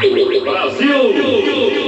[0.00, 1.79] Cidadania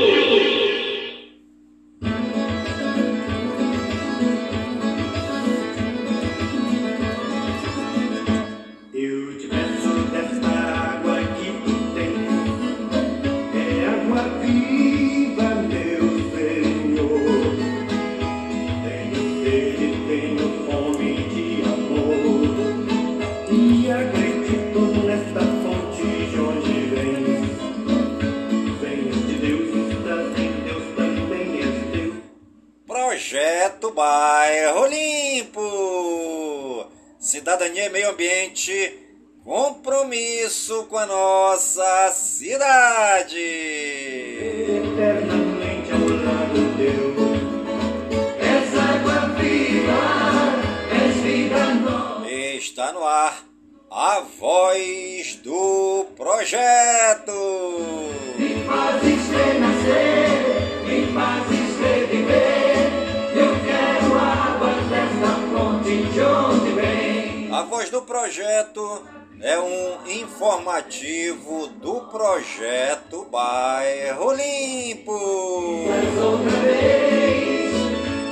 [68.33, 69.05] projeto
[69.42, 75.84] é um informativo do projeto Bairro Limpo.
[75.86, 77.75] Mais outra vez,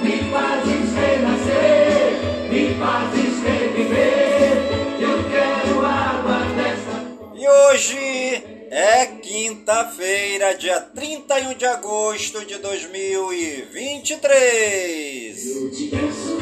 [0.02, 2.14] me fazes renascer,
[2.48, 4.56] me fazes reviver.
[5.02, 15.56] Eu quero água desta E hoje é quinta-feira, dia 31 de agosto de 2023.
[15.56, 16.38] Eu te peço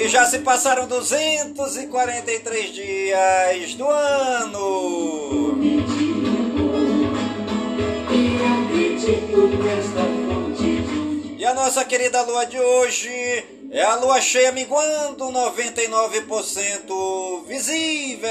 [0.00, 5.58] E já se passaram 243 dias do ano.
[11.36, 18.30] E a nossa querida lua de hoje é a lua cheia minguando 99% visível.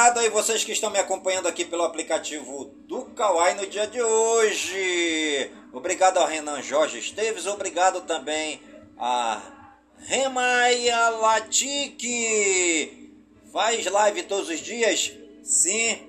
[0.00, 4.00] Obrigado aí vocês que estão me acompanhando aqui pelo aplicativo do Kawai no dia de
[4.00, 5.52] hoje.
[5.74, 8.62] Obrigado ao Renan Jorge Esteves, obrigado também
[8.96, 9.42] a
[9.98, 13.12] Remaia Latique.
[13.52, 15.12] Faz live todos os dias?
[15.42, 16.08] Sim.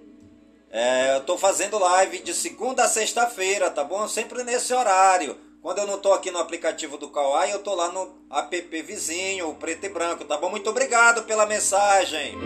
[0.72, 4.08] É, eu tô fazendo live de segunda a sexta-feira, tá bom?
[4.08, 5.38] Sempre nesse horário.
[5.62, 9.50] Quando eu não tô aqui no aplicativo do Kawai, eu tô lá no app vizinho,
[9.50, 10.50] o preto e branco, tá bom?
[10.50, 12.38] Muito obrigado pela mensagem.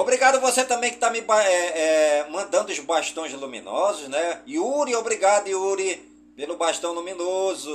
[0.00, 4.38] Obrigado você também que está me é, é, mandando os bastões luminosos, né?
[4.48, 6.00] Yuri, obrigado Yuri
[6.34, 7.70] pelo bastão luminoso.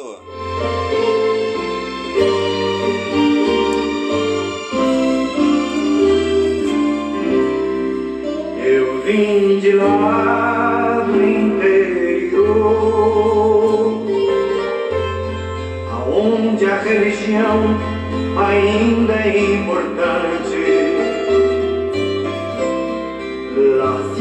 [8.66, 12.42] Eu vim de lá do interior,
[15.92, 17.80] aonde a religião
[18.36, 20.45] ainda é importante.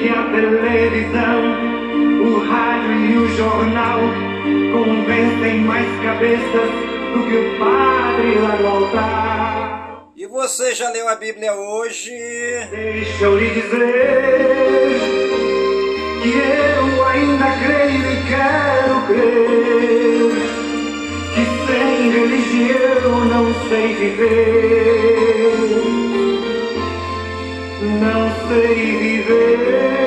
[0.00, 1.42] Que a televisão,
[2.24, 4.00] o rádio e o jornal
[4.72, 6.70] convencem mais cabeças
[7.12, 10.10] do que o padre lá no altar.
[10.16, 12.12] E você já leu a Bíblia hoje?
[12.70, 14.48] Deixa eu lhe dizer
[16.22, 20.30] que eu ainda creio e quero crer
[21.34, 25.60] que sem religião não sei viver,
[27.82, 30.00] não sei viver,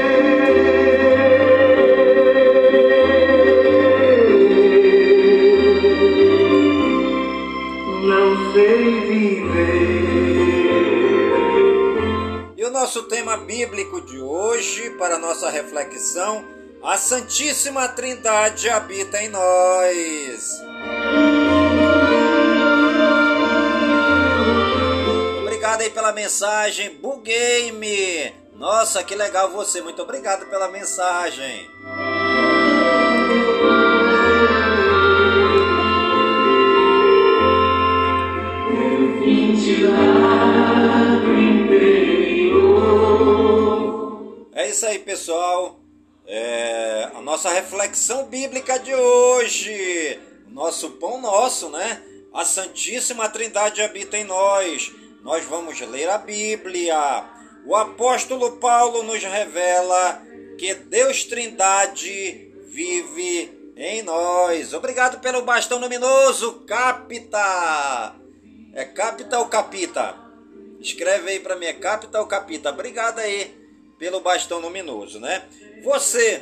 [12.83, 16.43] nosso tema bíblico de hoje, para nossa reflexão,
[16.83, 20.42] a Santíssima Trindade habita em nós.
[26.13, 26.95] Mensagem.
[26.97, 28.33] Buguei-me.
[28.55, 29.81] Nossa, que legal você.
[29.81, 31.69] Muito obrigado pela mensagem.
[44.55, 45.79] É isso aí, pessoal.
[46.25, 50.19] É a nossa reflexão bíblica de hoje.
[50.47, 52.01] Nosso pão nosso, né?
[52.33, 54.91] A Santíssima Trindade habita em nós.
[55.23, 57.25] Nós vamos ler a Bíblia.
[57.65, 60.21] O apóstolo Paulo nos revela
[60.57, 64.73] que Deus Trindade vive em nós.
[64.73, 68.15] Obrigado pelo bastão luminoso, Capita.
[68.73, 70.15] É Capita ou Capita?
[70.79, 72.69] Escreve aí para mim, é Capita ou Capita?
[72.69, 73.55] Obrigado aí
[73.97, 75.43] pelo bastão luminoso, né?
[75.83, 76.41] Você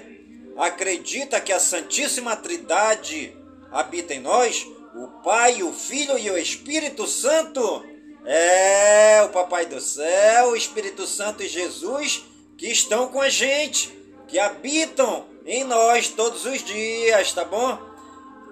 [0.58, 3.38] acredita que a Santíssima Trindade
[3.72, 4.66] habita em nós?
[4.96, 7.86] o Pai, o Filho e o Espírito Santo.
[8.26, 12.24] É, o Papai do Céu, o Espírito Santo e Jesus
[12.62, 13.92] que estão com a gente,
[14.28, 17.80] que habitam em nós todos os dias, tá bom?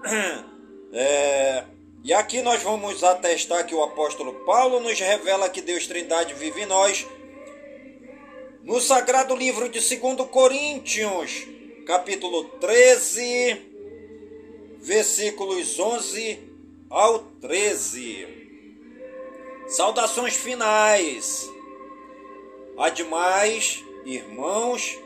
[0.91, 1.65] É,
[2.03, 6.63] e aqui nós vamos atestar que o apóstolo Paulo nos revela que Deus Trindade vive
[6.63, 7.05] em nós.
[8.63, 11.45] No sagrado livro de 2 Coríntios,
[11.85, 13.61] capítulo 13,
[14.79, 16.39] versículos 11
[16.89, 18.38] ao 13.
[19.69, 21.47] Saudações finais.
[22.75, 24.97] Ademais, irmãos,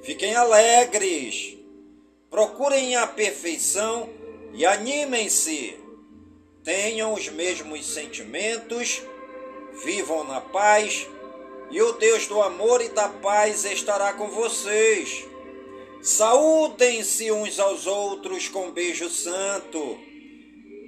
[0.00, 1.58] fiquem alegres,
[2.30, 4.08] procurem a perfeição
[4.54, 5.76] e animem-se.
[6.62, 9.02] Tenham os mesmos sentimentos,
[9.84, 11.04] vivam na paz,
[11.72, 15.24] e o Deus do amor e da paz estará com vocês.
[16.00, 19.98] Saúdem-se uns aos outros com beijo santo.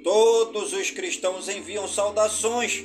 [0.05, 2.85] Todos os cristãos enviam saudações.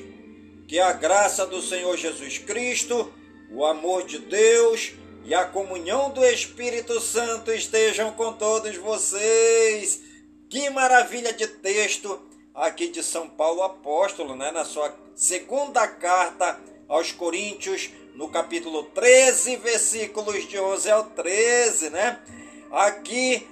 [0.69, 3.11] Que a graça do Senhor Jesus Cristo,
[3.51, 4.91] o amor de Deus
[5.25, 9.99] e a comunhão do Espírito Santo estejam com todos vocês.
[10.47, 12.21] Que maravilha de texto
[12.53, 19.55] aqui de São Paulo apóstolo, né, na sua segunda carta aos Coríntios, no capítulo 13,
[19.55, 22.21] versículos de 11 ao 13, né?
[22.69, 23.47] Aqui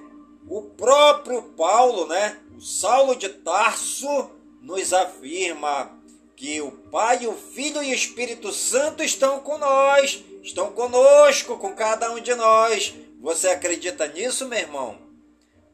[0.48, 2.40] o próprio Paulo, né?
[2.56, 4.30] O Saulo de Tarso
[4.62, 5.97] nos afirma
[6.38, 11.74] que o Pai, o Filho e o Espírito Santo estão com nós, estão conosco, com
[11.74, 12.94] cada um de nós.
[13.19, 15.00] Você acredita nisso, meu irmão?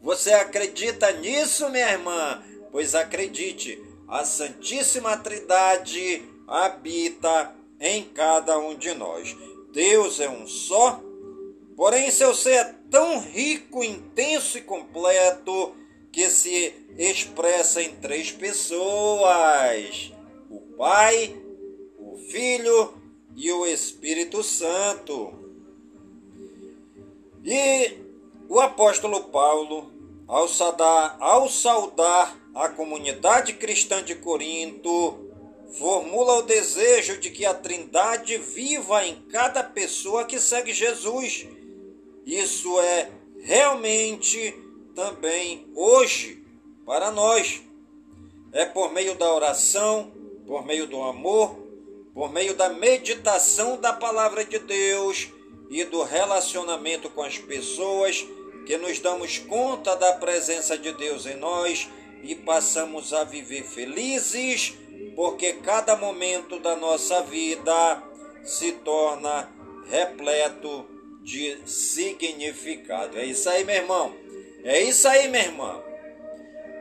[0.01, 2.42] Você acredita nisso, minha irmã?
[2.71, 3.77] Pois acredite,
[4.07, 9.36] a Santíssima Trindade habita em cada um de nós.
[9.74, 11.01] Deus é um só,
[11.75, 15.75] porém seu ser é tão rico, intenso e completo
[16.09, 20.12] que se expressa em três pessoas:
[20.78, 21.36] Pai,
[21.98, 22.94] o Filho
[23.36, 25.34] e o Espírito Santo.
[27.44, 27.98] E
[28.50, 29.92] o apóstolo Paulo,
[30.28, 35.30] ao saudar, ao saudar a comunidade cristã de Corinto,
[35.74, 41.48] formula o desejo de que a Trindade viva em cada pessoa que segue Jesus.
[42.26, 43.12] Isso é
[43.42, 44.56] realmente
[44.96, 46.44] também hoje
[46.86, 47.62] para nós.
[48.52, 50.12] É por meio da oração,
[50.45, 51.56] por meio do amor,
[52.14, 55.30] por meio da meditação da palavra de Deus
[55.69, 58.26] e do relacionamento com as pessoas
[58.66, 61.90] que nos damos conta da presença de Deus em nós
[62.21, 64.73] e passamos a viver felizes
[65.16, 68.04] porque cada momento da nossa vida
[68.44, 69.50] se torna
[69.90, 70.85] repleto
[71.21, 73.18] de significado.
[73.18, 74.14] É isso aí, meu irmão.
[74.64, 75.81] É isso aí, minha irmã.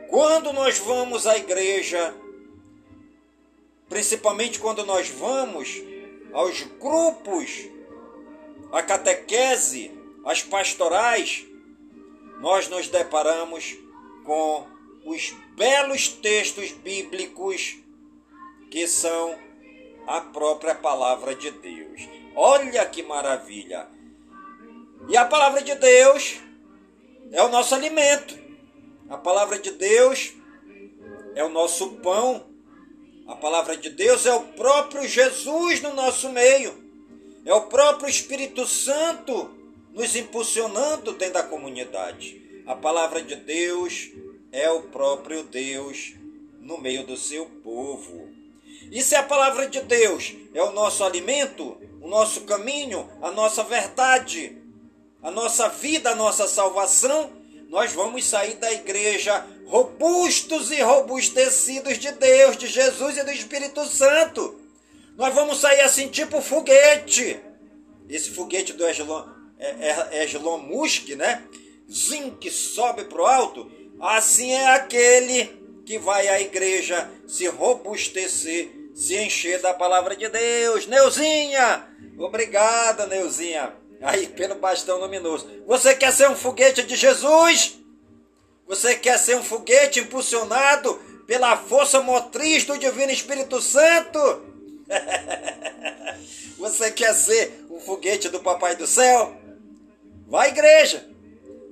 [0.09, 2.13] Quando nós vamos à igreja,
[3.93, 5.79] principalmente quando nós vamos
[6.33, 7.69] aos grupos,
[8.71, 9.91] a catequese,
[10.25, 11.45] as pastorais,
[12.39, 13.77] nós nos deparamos
[14.25, 14.65] com
[15.05, 17.77] os belos textos bíblicos
[18.71, 19.37] que são
[20.07, 22.01] a própria palavra de Deus.
[22.35, 23.87] Olha que maravilha!
[25.07, 26.39] E a palavra de Deus
[27.31, 28.35] é o nosso alimento.
[29.07, 30.33] A palavra de Deus
[31.35, 32.52] é o nosso pão.
[33.25, 36.83] A palavra de Deus é o próprio Jesus no nosso meio.
[37.45, 39.49] É o próprio Espírito Santo
[39.93, 42.41] nos impulsionando dentro da comunidade.
[42.65, 44.09] A palavra de Deus
[44.51, 46.13] é o próprio Deus
[46.59, 48.29] no meio do seu povo.
[48.91, 53.63] E se a palavra de Deus é o nosso alimento, o nosso caminho, a nossa
[53.63, 54.57] verdade,
[55.21, 57.31] a nossa vida, a nossa salvação,
[57.69, 63.85] nós vamos sair da igreja robustos e robustecidos de Deus, de Jesus e do Espírito
[63.85, 64.59] Santo.
[65.15, 67.39] Nós vamos sair assim, tipo foguete.
[68.09, 69.25] Esse foguete do Eslon,
[70.11, 71.43] Eslon Musk, né?
[71.91, 73.71] Zim, que sobe pro alto.
[73.99, 75.45] Assim é aquele
[75.85, 80.87] que vai à igreja se robustecer, se encher da palavra de Deus.
[80.87, 81.87] Neuzinha!
[82.17, 83.73] Obrigada, Neuzinha.
[84.01, 85.49] Aí, pelo bastão luminoso.
[85.65, 87.82] Você quer ser um foguete de Jesus?
[88.67, 90.95] Você quer ser um foguete impulsionado
[91.27, 94.41] pela força motriz do Divino Espírito Santo?
[96.57, 99.35] Você quer ser um foguete do Papai do Céu?
[100.27, 101.07] Vá à igreja.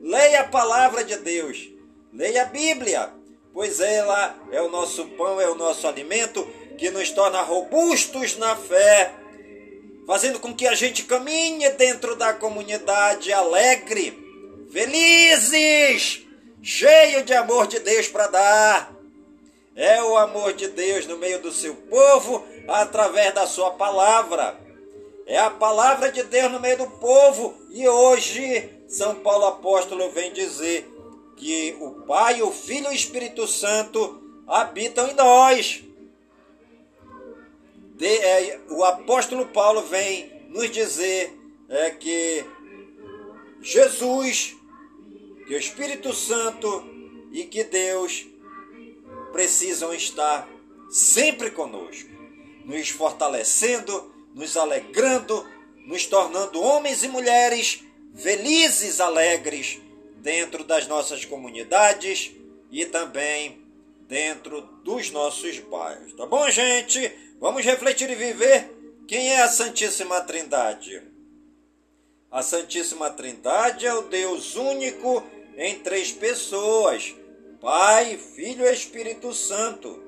[0.01, 1.69] Leia a palavra de Deus.
[2.13, 3.09] Leia a Bíblia,
[3.53, 6.45] pois ela é o nosso pão, é o nosso alimento
[6.77, 9.13] que nos torna robustos na fé,
[10.05, 14.17] fazendo com que a gente caminhe dentro da comunidade alegre,
[14.71, 16.25] felizes,
[16.61, 18.95] cheio de amor de Deus para dar.
[19.75, 24.59] É o amor de Deus no meio do seu povo através da sua palavra.
[25.25, 27.55] É a palavra de Deus no meio do povo.
[27.69, 30.87] E hoje, São Paulo Apóstolo vem dizer
[31.37, 35.83] que o Pai, o Filho e o Espírito Santo habitam em nós.
[37.95, 41.33] De, é, o apóstolo Paulo vem nos dizer
[41.69, 42.45] é, que
[43.61, 44.55] Jesus,
[45.51, 46.81] que o Espírito Santo
[47.29, 48.25] e que Deus
[49.33, 50.47] precisam estar
[50.89, 52.09] sempre conosco,
[52.63, 55.45] nos fortalecendo, nos alegrando,
[55.85, 57.83] nos tornando homens e mulheres
[58.15, 59.77] felizes, alegres
[60.19, 62.31] dentro das nossas comunidades
[62.71, 63.61] e também
[64.07, 66.13] dentro dos nossos bairros.
[66.13, 67.11] Tá bom, gente?
[67.41, 68.71] Vamos refletir e viver
[69.05, 71.03] quem é a Santíssima Trindade.
[72.31, 75.21] A Santíssima Trindade é o Deus único
[75.55, 77.15] em três pessoas:
[77.59, 80.01] Pai, Filho e Espírito Santo.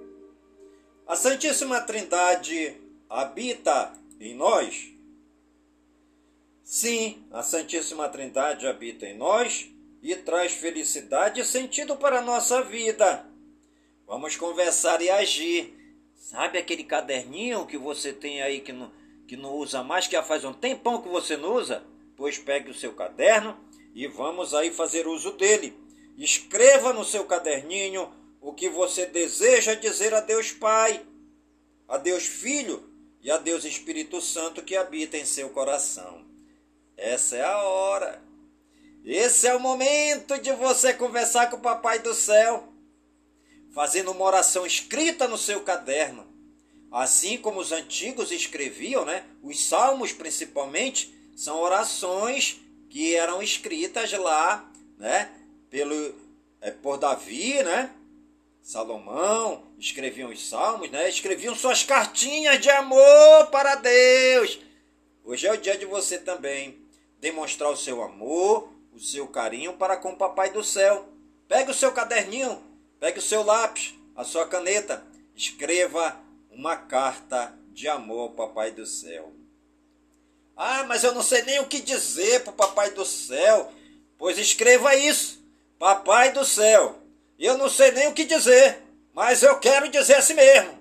[1.06, 2.76] A Santíssima Trindade
[3.10, 4.92] habita em nós?
[6.64, 9.70] Sim, a Santíssima Trindade habita em nós
[10.02, 13.26] e traz felicidade e sentido para a nossa vida.
[14.08, 15.74] Vamos conversar e agir.
[16.16, 18.92] Sabe aquele caderninho que você tem aí que não,
[19.28, 21.84] que não usa mais, que já faz um tempão que você não usa?
[22.16, 23.58] Pois pegue o seu caderno
[23.94, 25.78] e vamos aí fazer uso dele.
[26.18, 31.06] Escreva no seu caderninho o que você deseja dizer a Deus Pai,
[31.88, 32.84] a Deus Filho
[33.22, 36.26] e a Deus Espírito Santo que habita em seu coração.
[36.98, 38.22] Essa é a hora.
[39.06, 42.72] Esse é o momento de você conversar com o Papai do Céu,
[43.74, 46.26] fazendo uma oração escrita no seu caderno.
[46.92, 49.26] Assim como os antigos escreviam, né?
[49.42, 52.62] Os salmos principalmente são orações
[52.94, 55.32] que eram escritas lá, né?
[55.68, 56.14] pelo,
[56.62, 57.92] é, por Davi, né?
[58.62, 61.10] Salomão, escreviam os salmos, né?
[61.10, 64.60] Escreviam suas cartinhas de amor para Deus.
[65.24, 66.78] Hoje é o dia de você também
[67.20, 71.10] demonstrar o seu amor, o seu carinho para com o Papai do Céu.
[71.48, 72.62] Pegue o seu caderninho,
[73.00, 75.04] pegue o seu lápis, a sua caneta,
[75.36, 76.16] escreva
[76.52, 79.34] uma carta de amor ao Papai do Céu.
[80.94, 83.74] Mas eu não sei nem o que dizer para o Papai do Céu.
[84.16, 85.44] Pois escreva isso.
[85.80, 87.00] Papai do céu,
[87.40, 88.78] eu não sei nem o que dizer,
[89.12, 90.78] mas eu quero dizer assim mesmo.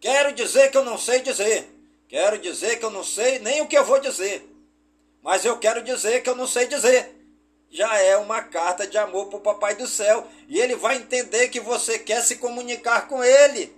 [0.00, 1.68] Quero dizer que eu não sei dizer.
[2.08, 4.44] Quero dizer que eu não sei nem o que eu vou dizer.
[5.22, 7.14] Mas eu quero dizer que eu não sei dizer.
[7.70, 10.26] Já é uma carta de amor para o Papai do Céu.
[10.48, 13.72] E ele vai entender que você quer se comunicar com ele.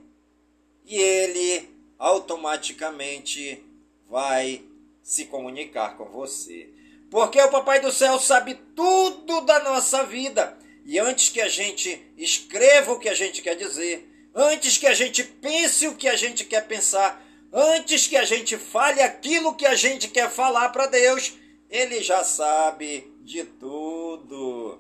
[0.87, 3.63] E ele automaticamente
[4.09, 4.65] vai
[5.11, 6.71] se comunicar com você.
[7.11, 10.57] Porque o Papai do Céu sabe tudo da nossa vida.
[10.87, 14.95] E antes que a gente escreva o que a gente quer dizer, antes que a
[14.95, 19.67] gente pense o que a gente quer pensar, antes que a gente fale aquilo que
[19.67, 21.33] a gente quer falar para Deus,
[21.69, 24.79] ele já sabe de tudo.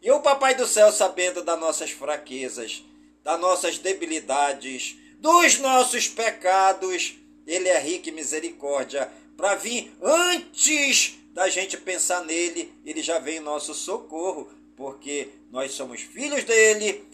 [0.00, 2.84] E o Papai do Céu, sabendo das nossas fraquezas,
[3.24, 9.10] das nossas debilidades, dos nossos pecados, ele é rico em misericórdia
[9.42, 15.72] para vir antes da gente pensar nele, ele já vem em nosso socorro, porque nós
[15.72, 17.04] somos filhos dele,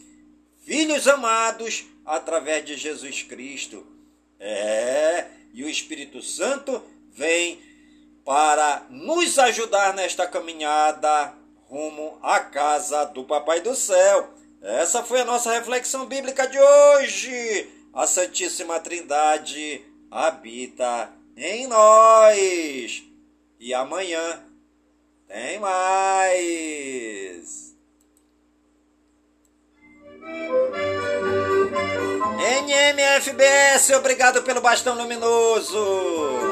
[0.63, 3.87] filhos amados através de Jesus Cristo.
[4.39, 6.83] É, e o Espírito Santo
[7.13, 7.63] vem
[8.27, 14.35] para nos ajudar nesta caminhada rumo à casa do Papai do Céu.
[14.61, 17.71] Essa foi a nossa reflexão bíblica de hoje.
[17.91, 23.02] A Santíssima Trindade habita em nós.
[23.61, 24.42] E amanhã
[25.26, 26.38] tem mais.
[32.40, 36.48] Enhe MFBS, obrigado pelo bastão luminoso.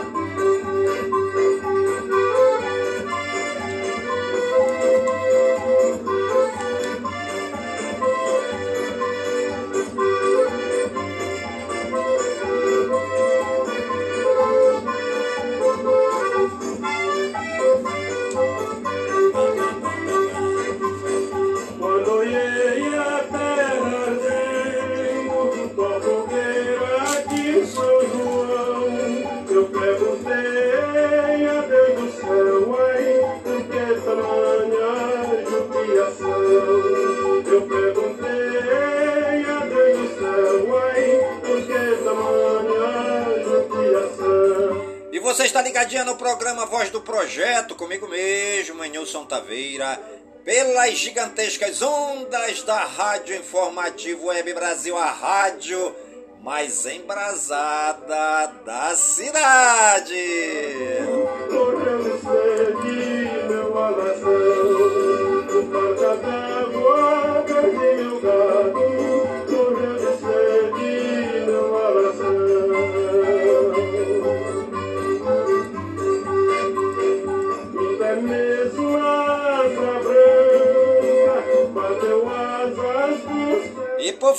[45.96, 49.98] Ligadinha no programa Voz do Projeto, comigo mesmo, Nilson Taveira,
[50.44, 55.94] pelas gigantescas ondas da Rádio Informativo Web Brasil, a rádio
[56.42, 60.14] mais embrasada da cidade.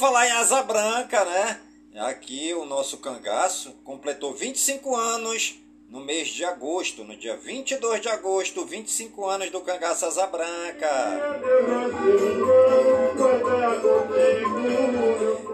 [0.07, 1.59] Falar em asa branca, né?
[1.97, 5.55] Aqui o nosso cangaço completou 25 anos
[5.89, 10.87] no mês de agosto, no dia 22 de agosto, 25 anos do cangaço asa branca.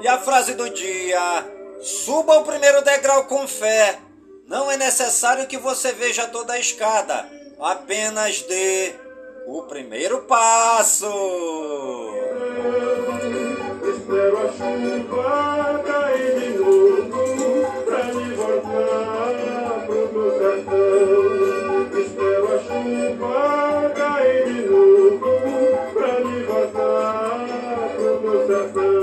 [0.04, 1.20] E a frase do dia:
[1.82, 3.98] Suba o primeiro degrau com fé.
[4.46, 7.28] Não é necessário que você veja toda a escada,
[7.60, 8.94] apenas dê
[9.48, 11.10] o primeiro passo
[14.14, 22.00] espero a chuva cair de novo pra me voltar pro meu sertão.
[22.00, 25.20] Espero a chuva cair de novo
[25.94, 27.48] pra me voltar
[27.96, 28.94] pro meu sertão.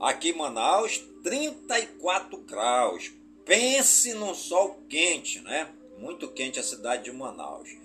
[0.00, 3.12] Aqui em Manaus, 34 graus.
[3.44, 5.68] Pense num sol quente, né?
[5.98, 7.83] Muito quente a cidade de Manaus.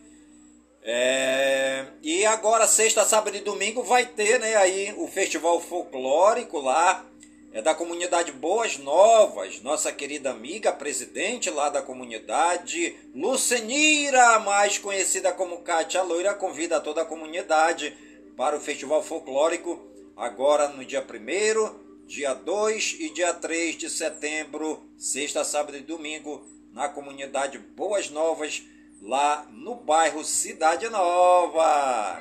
[0.81, 7.05] É, e agora, sexta, sábado e domingo, vai ter né, aí o festival folclórico lá.
[7.51, 15.31] É da comunidade Boas Novas, nossa querida amiga presidente lá da comunidade, Lucenira, mais conhecida
[15.31, 17.97] como Cátia Loira, convida toda a comunidade
[18.37, 19.83] para o festival folclórico
[20.15, 26.45] agora no dia 1 dia 2 e dia 3 de setembro, sexta, sábado e domingo,
[26.73, 28.61] na comunidade Boas Novas
[29.01, 32.19] lá no bairro Cidade Nova.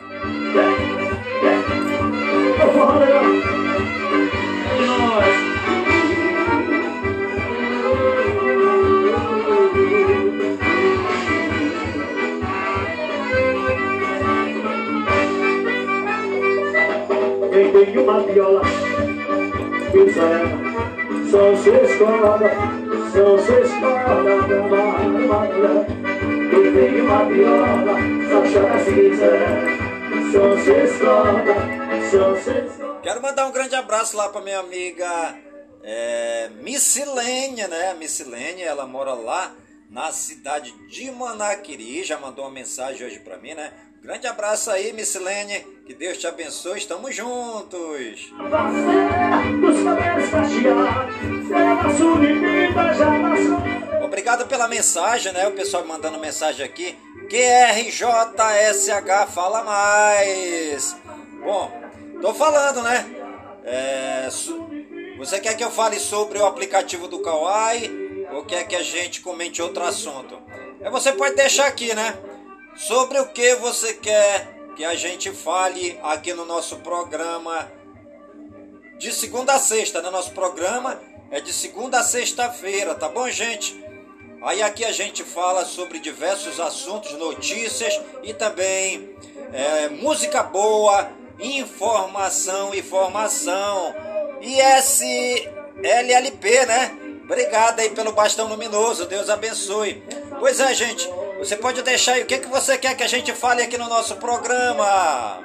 [17.53, 18.63] Quem tem uma viola,
[19.91, 20.43] quiser,
[21.31, 22.41] só se escola,
[23.13, 26.18] só se escola da madrugada
[26.63, 27.95] veio uma viola,
[28.29, 29.89] só chora se quiser.
[30.33, 31.45] Só se escola,
[32.11, 35.39] só se Quero mandar um grande abraço lá para minha amiga
[35.83, 37.95] é, Missilênia, né?
[37.95, 39.55] Missilênia, ela mora lá
[39.91, 42.05] na cidade de Manaquiri.
[42.05, 43.73] Já mandou uma mensagem hoje para mim, né?
[44.03, 45.61] Grande abraço aí, Missilene.
[45.87, 46.79] Que Deus te abençoe.
[46.79, 48.33] Estamos juntos.
[54.19, 55.47] Obrigado pela mensagem, né?
[55.47, 56.99] O pessoal mandando mensagem aqui.
[57.31, 58.03] QRJSH
[59.33, 60.97] fala mais.
[61.41, 61.71] Bom,
[62.21, 63.09] tô falando, né?
[63.65, 64.29] É,
[65.17, 69.21] você quer que eu fale sobre o aplicativo do Kawaii ou quer que a gente
[69.21, 70.37] comente outro assunto?
[70.81, 72.19] É, você pode deixar aqui, né?
[72.75, 77.71] Sobre o que você quer que a gente fale aqui no nosso programa
[78.99, 80.11] de segunda a sexta, né?
[80.11, 81.01] Nosso programa
[81.31, 83.87] é de segunda a sexta-feira, tá bom, gente?
[84.43, 89.11] Aí aqui a gente fala sobre diversos assuntos, notícias e também
[89.53, 91.09] é, música boa,
[91.41, 93.95] informação e formação.
[94.41, 95.47] E SLLP,
[96.67, 96.97] né?
[97.25, 100.03] Obrigado aí pelo bastão luminoso, Deus abençoe.
[100.39, 103.33] Pois é, gente, você pode deixar aí o que, que você quer que a gente
[103.33, 105.43] fale aqui no nosso programa.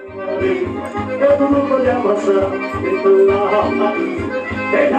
[4.73, 4.89] E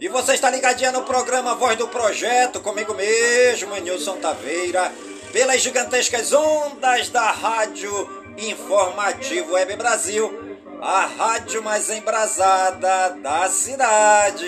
[0.00, 4.90] E você está ligadinha no programa Voz do Projeto, comigo mesmo, Nilson Taveira,
[5.32, 7.92] pelas gigantescas ondas da Rádio
[8.38, 10.32] Informativo Web Brasil,
[10.80, 14.46] a rádio mais embrasada da cidade.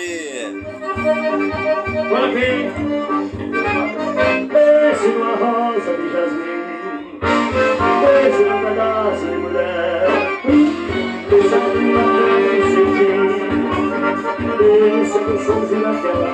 [4.51, 7.19] Pense numa rosa de jasmim,
[8.01, 10.07] pense num pedaço de mulher,
[11.29, 13.21] pense numa terra sem fim,
[14.57, 16.31] pense no sonho naquela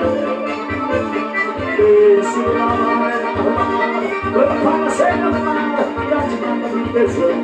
[1.76, 3.28] pense numa maré
[4.32, 6.20] quando fala sem amar, e a
[6.68, 7.36] de tesão.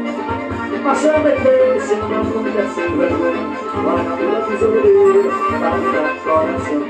[0.83, 2.67] Mas também pense numa mulher.
[2.75, 3.45] Sem vergonha,
[3.85, 5.23] lá na rua tesoureira,
[5.61, 6.83] na minha coração.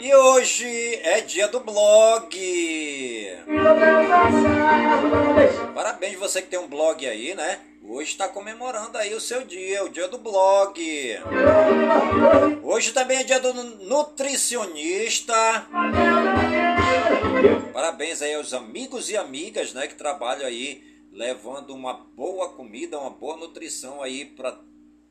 [0.00, 2.97] E hoje é dia do blog.
[5.74, 7.60] Parabéns você que tem um blog aí, né?
[7.82, 10.78] Hoje está comemorando aí o seu dia, o dia do blog.
[12.62, 15.34] Hoje também é dia do nutricionista.
[17.72, 23.10] Parabéns aí aos amigos e amigas, né, que trabalham aí levando uma boa comida, uma
[23.10, 24.58] boa nutrição aí para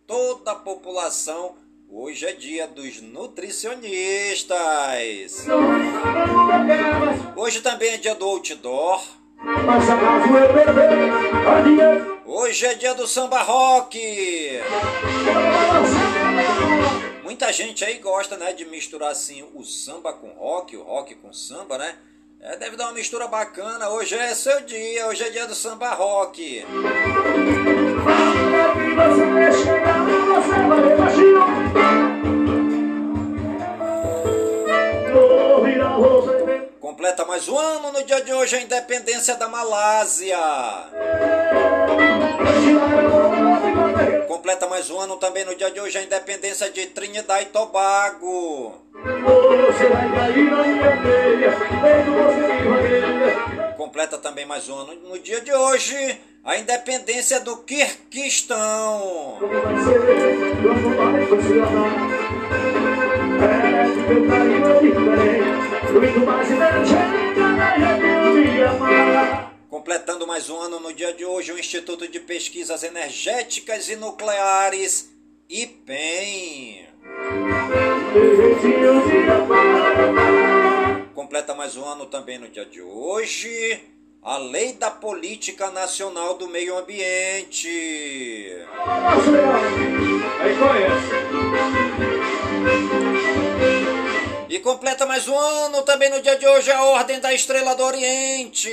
[0.06, 1.56] toda a população
[1.90, 4.58] Hoje é dia dos nutricionistas.
[7.34, 9.02] Hoje também é dia do outdoor.
[12.26, 13.98] Hoje é dia do samba rock.
[17.24, 21.32] Muita gente aí gosta, né, de misturar assim o samba com rock, o rock com
[21.32, 21.96] samba, né?
[22.42, 23.90] É, deve dar uma mistura bacana.
[23.90, 26.66] Hoje é seu dia, hoje é dia do samba rock.
[36.80, 40.38] Completa mais um ano no dia de hoje a independência da Malásia.
[44.28, 48.76] Completa mais um ano também no dia de hoje a independência de Trinidad e Tobago.
[53.76, 57.58] Completa também mais um ano no dia de hoje a independência do
[60.58, 61.68] Quirquistão.
[69.70, 75.12] Completando mais um ano no dia de hoje, o Instituto de Pesquisas Energéticas e Nucleares,
[75.48, 76.88] IPEM.
[81.14, 83.80] Completa mais um ano também no dia de hoje,
[84.24, 87.70] a Lei da Política Nacional do Meio Ambiente.
[90.40, 91.18] Aí conhece.
[94.50, 97.84] E completa mais um ano também no dia de hoje a Ordem da Estrela do
[97.84, 98.70] Oriente.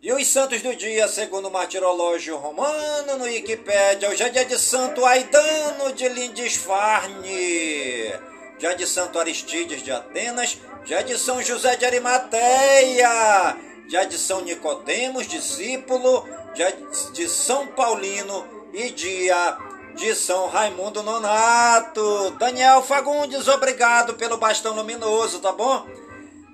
[0.00, 4.58] E os santos do dia, segundo o martirológio romano no Wikipédia, hoje é dia de
[4.58, 8.14] Santo Aidano de Lindisfarne,
[8.58, 14.40] dia de Santo Aristides de Atenas, dia de São José de Arimateia, dia de São
[14.40, 16.74] Nicodemos, discípulo, dia
[17.12, 19.58] de São Paulino e dia
[19.94, 22.30] de São Raimundo Nonato.
[22.38, 25.86] Daniel Fagundes, obrigado pelo bastão luminoso, tá bom?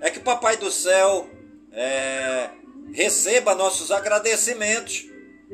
[0.00, 1.28] É que Papai do Céu
[1.72, 2.50] é,
[2.92, 5.06] receba nossos agradecimentos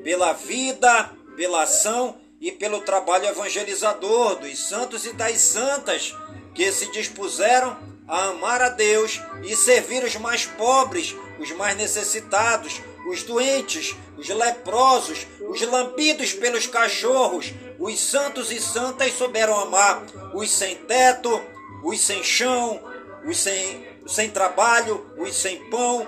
[0.03, 6.15] pela vida, pela ação e pelo trabalho evangelizador dos santos e das santas
[6.55, 7.77] que se dispuseram
[8.07, 14.29] a amar a Deus e servir os mais pobres, os mais necessitados, os doentes, os
[14.29, 20.05] leprosos, os lambidos pelos cachorros, os santos e santas souberam amar
[20.35, 21.41] os sem teto,
[21.85, 22.83] os sem chão,
[23.25, 26.07] os sem, sem trabalho, os sem pão.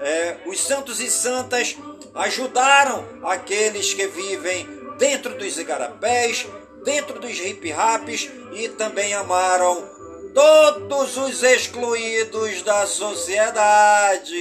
[0.00, 1.76] É, os santos e santas
[2.14, 4.66] ajudaram aqueles que vivem
[4.98, 6.46] dentro dos igarapés,
[6.84, 10.00] dentro dos hip-raps e também amaram
[10.32, 14.34] todos os excluídos da sociedade.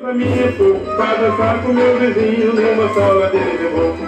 [0.00, 3.98] Pra mim é pra dançar com meu vizinho numa sala de reboco.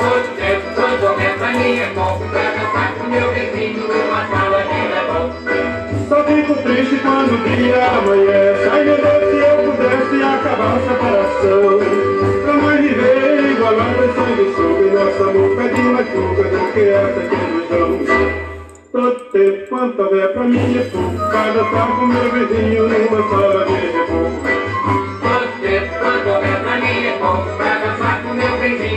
[0.00, 4.49] Todo tempo, todo momento pra mim é pouco, pra dançar com meu vizinho numa sala.
[6.10, 8.68] Só fico triste quando o dia amanhece.
[8.68, 11.78] Ai meu Deus, se eu pudesse acabar a separação.
[12.42, 15.56] Pra mais viver igualando em sangue sobre nosso amor.
[15.56, 18.00] Pede mais pouca do que essa ilusão.
[18.90, 23.72] Todo tempo quanto houver pra mim é pouco, dançar com meu vizinho numa sala de
[23.72, 24.40] reboco.
[25.22, 28.90] Todo tempo, todo momento pra mim é pouco, dançar com meu vizinho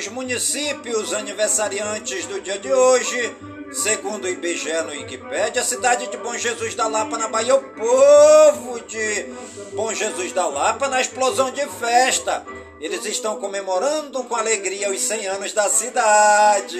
[0.00, 3.36] os municípios aniversariantes do dia de hoje,
[3.72, 7.62] segundo o IBGE no Wikipédia, a cidade de Bom Jesus da Lapa, na Bahia, o
[7.62, 9.26] povo de
[9.72, 12.44] Bom Jesus da Lapa na explosão de festa.
[12.80, 16.76] Eles estão comemorando com alegria os 100 anos da cidade.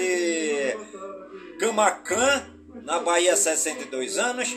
[1.59, 2.45] Camacan,
[2.83, 4.49] na Bahia, 62 anos.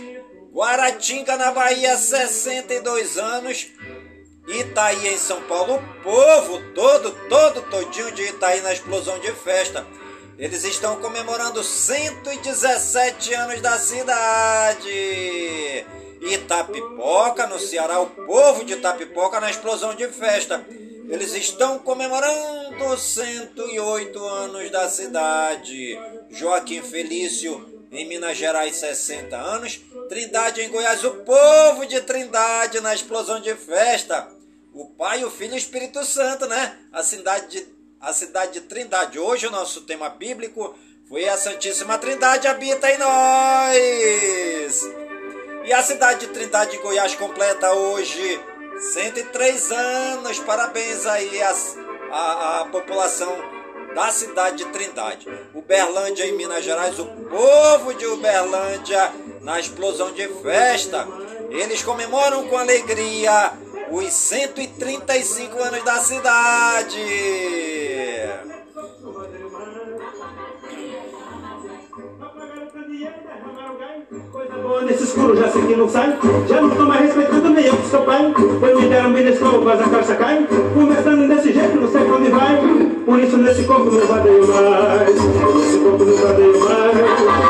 [0.52, 3.66] Guaratinga, na Bahia, 62 anos.
[4.48, 9.86] Itaí em São Paulo, o povo todo, todo, todinho de Itaí na explosão de festa.
[10.36, 14.90] Eles estão comemorando 117 anos da cidade.
[16.20, 20.66] Itapipoca, no Ceará, o povo de Itapipoca na explosão de festa.
[21.08, 25.96] Eles estão comemorando 108 anos da cidade.
[26.30, 29.80] Joaquim Felício, em Minas Gerais, 60 anos.
[30.08, 34.28] Trindade em Goiás, o povo de Trindade na explosão de festa.
[34.72, 36.76] O Pai, o Filho e o Espírito Santo, né?
[36.92, 37.73] A cidade de,
[38.04, 39.18] a cidade de Trindade.
[39.18, 40.74] Hoje o nosso tema bíblico
[41.08, 44.82] foi a Santíssima Trindade habita em nós.
[45.64, 48.40] E a cidade de Trindade, Goiás, completa hoje
[48.92, 50.38] 103 anos.
[50.40, 51.78] Parabéns aí às,
[52.12, 53.34] à, à população
[53.94, 55.26] da cidade de Trindade.
[55.54, 61.08] Uberlândia, em Minas Gerais, o povo de Uberlândia, na explosão de festa,
[61.48, 63.54] eles comemoram com alegria
[63.94, 66.98] os 135 anos da cidade.
[74.84, 77.88] Nesse escuro já sei que não sai Já não estou mais respeitando nem eu que
[77.88, 78.34] sou pai.
[78.60, 80.46] Pois me deram bem nesse corpo, mas a calça cai.
[80.74, 82.60] Conversando desse jeito, não sei pra onde vai.
[83.04, 85.08] Por isso nesse corpo não vadeio mais.
[85.08, 87.43] Nesse corpo não vadeio mais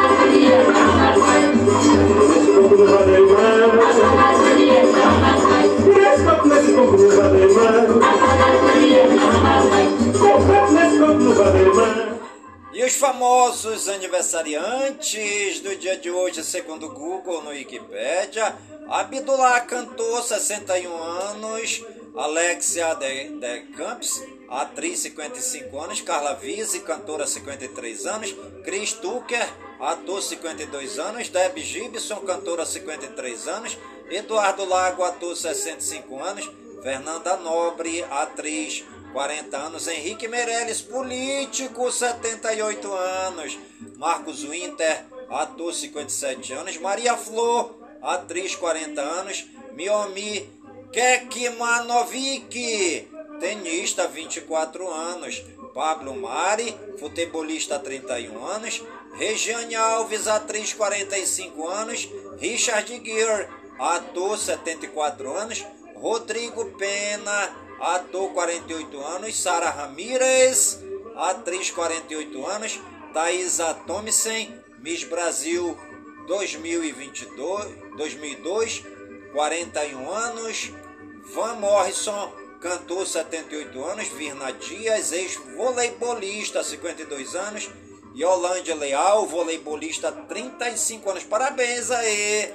[12.72, 18.56] E os famosos aniversariantes do dia de hoje, segundo o Google no Wikipedia,
[18.88, 21.84] Abdullah cantor, 61 anos,
[22.16, 28.34] Alexia de, de Camps, atriz, 55 anos, Carla Vise, cantora, 53 anos,
[28.64, 29.48] Chris Tucker,
[29.80, 33.78] ator, 52 anos, Deb Gibson, cantora, 53 anos,
[34.10, 36.50] Eduardo Lago, ator, 65 anos,
[36.84, 39.88] Fernanda Nobre, atriz, 40 anos.
[39.88, 42.94] Henrique Meirelles, político, 78
[43.26, 43.58] anos.
[43.96, 46.78] Marcos Winter, ator, 57 anos.
[46.78, 49.46] Maria Flor, atriz, 40 anos.
[49.72, 50.46] Miomi
[50.92, 52.52] Kekmanovic,
[53.40, 55.42] tenista, 24 anos.
[55.72, 58.82] Pablo Mari, futebolista, 31 anos.
[59.16, 62.10] Regiane Alves, atriz, 45 anos.
[62.38, 65.64] Richard Gere, ator, 74 anos.
[66.04, 70.78] Rodrigo Pena, ator 48 anos, Sara Ramírez,
[71.16, 72.78] atriz 48 anos,
[73.14, 75.74] Thaisa Thompson, Miss Brasil
[76.26, 78.84] 2022, 2002,
[79.32, 80.72] 41 anos,
[81.34, 87.70] Van Morrison, cantor 78 anos, Virna Dias, ex-voleibolista 52 anos,
[88.14, 91.24] Yolândia Leal, voleibolista 35 anos.
[91.24, 92.52] Parabéns aí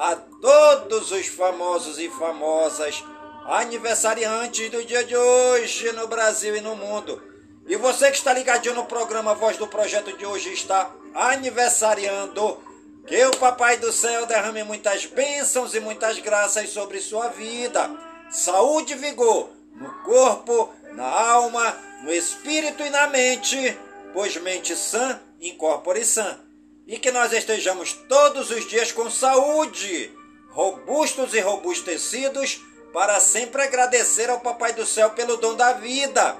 [0.00, 3.04] a todos os famosos e famosas
[3.44, 7.22] aniversariantes do dia de hoje no Brasil e no mundo.
[7.66, 12.58] E você que está ligadinho no programa Voz do Projeto de hoje está aniversariando.
[13.06, 17.90] Que o Papai do Céu derrame muitas bênçãos e muitas graças sobre sua vida.
[18.30, 23.76] Saúde e vigor no corpo, na alma, no espírito e na mente,
[24.14, 26.40] pois mente sã, incorpore sã.
[26.90, 30.12] E que nós estejamos todos os dias com saúde,
[30.50, 32.60] robustos e robustecidos
[32.92, 36.36] para sempre agradecer ao Papai do Céu pelo dom da vida,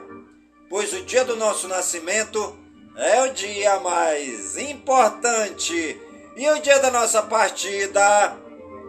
[0.69, 2.59] pois o dia do nosso nascimento
[2.97, 5.97] é o dia mais importante
[6.37, 8.37] e o dia da nossa partida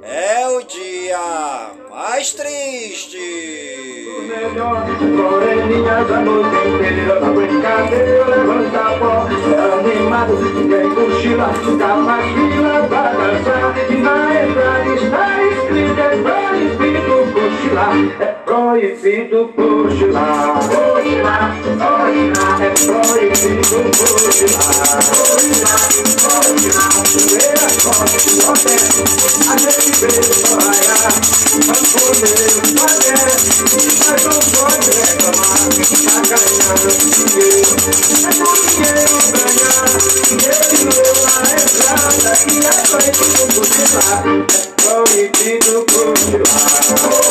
[0.03, 3.17] é o dia mais triste.
[5.01, 8.79] Moreninhas a noite inteira Na brincadeira levanta
[10.53, 11.53] ninguém cochila
[12.21, 14.33] fila pra dançar E na
[14.95, 16.01] está escrito
[17.71, 20.59] cochilar É proibido cochilar.
[20.67, 24.99] Cochilar, cochilar É proibido cochilar.
[25.07, 25.83] Cochilar,
[26.21, 29.01] cochilar Poeira, corte, nordeste
[29.49, 31.13] A gente veio trabalhar
[31.67, 33.21] Mas poder fazer
[34.07, 35.61] Mas não pode reclamar.
[36.01, 37.71] Tá ganhando dinheiro
[38.21, 39.89] É com dinheiro ganhar.
[40.69, 44.23] Dinheiro na entrada E é proibido cochilar.
[44.25, 47.30] É proibido cochilar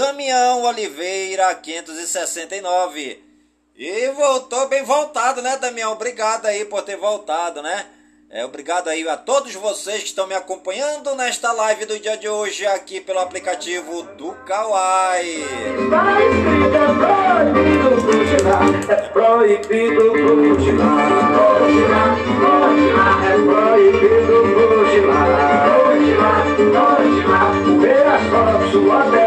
[0.00, 3.22] Damião Oliveira 569.
[3.76, 5.92] E voltou bem voltado, né, Damião?
[5.92, 7.84] Obrigado aí por ter voltado, né?
[8.30, 12.30] É, obrigado aí a todos vocês que estão me acompanhando nesta live do dia de
[12.30, 14.32] hoje aqui pelo aplicativo do
[28.70, 29.19] escrito é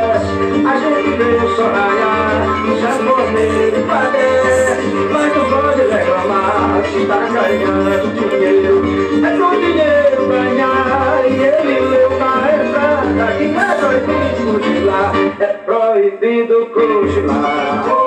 [0.66, 8.76] a gente raiar, já forneiro padece, mas não pode reclamar, se tá ganhando dinheiro,
[9.26, 16.66] é do dinheiro ganhar, e ele leu na entrada que é proibido cochilar, é proibido
[16.68, 18.04] cochilar.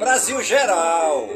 [0.00, 1.28] Brasil geral.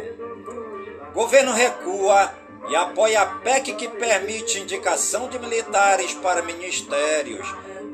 [1.13, 2.33] Governo recua
[2.69, 7.47] e apoia a PEC que permite indicação de militares para ministérios.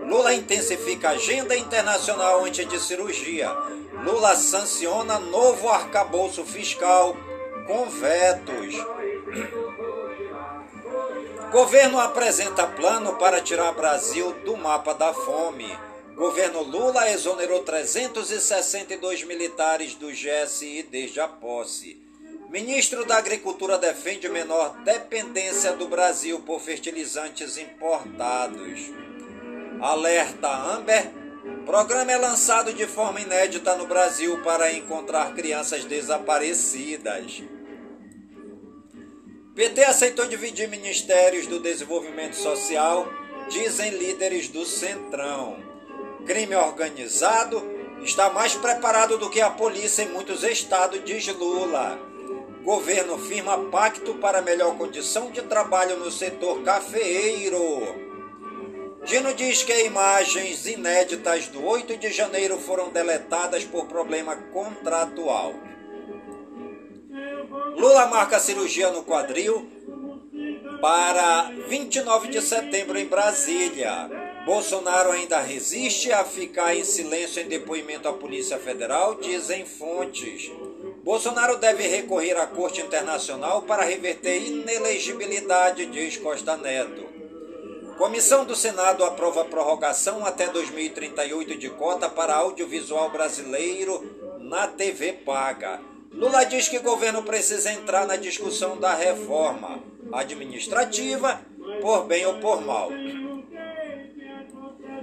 [0.06, 3.50] Lula intensifica agenda internacional antes de cirurgia.
[4.04, 7.16] Lula sanciona novo arcabouço fiscal
[7.66, 8.74] com vetos.
[11.52, 15.76] Governo apresenta plano para tirar Brasil do mapa da fome.
[16.14, 22.00] Governo Lula exonerou 362 militares do GSI desde a posse.
[22.50, 28.90] Ministro da Agricultura defende menor dependência do Brasil por fertilizantes importados.
[29.80, 31.10] Alerta Amber.
[31.64, 37.42] Programa é lançado de forma inédita no Brasil para encontrar crianças desaparecidas.
[39.54, 43.08] PT aceitou dividir ministérios do desenvolvimento social,
[43.48, 45.56] dizem líderes do Centrão.
[46.26, 47.62] Crime organizado
[48.02, 51.98] está mais preparado do que a polícia em muitos estados, diz Lula.
[52.62, 58.09] Governo firma pacto para melhor condição de trabalho no setor cafeeiro.
[59.04, 65.54] Dino diz que imagens inéditas do 8 de janeiro foram deletadas por problema contratual.
[67.76, 69.68] Lula marca cirurgia no quadril
[70.80, 74.08] para 29 de setembro em Brasília.
[74.44, 80.50] Bolsonaro ainda resiste a ficar em silêncio em depoimento à Polícia Federal, dizem fontes.
[81.02, 87.09] Bolsonaro deve recorrer à Corte Internacional para reverter inelegibilidade, diz Costa Neto.
[88.00, 95.82] Comissão do Senado aprova prorrogação até 2038 de cota para audiovisual brasileiro na TV paga.
[96.10, 99.84] Lula diz que governo precisa entrar na discussão da reforma
[100.14, 101.42] administrativa,
[101.82, 102.88] por bem ou por mal.